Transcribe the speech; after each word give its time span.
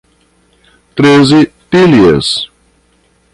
Treze 0.95 1.53
Tílias 1.69 2.49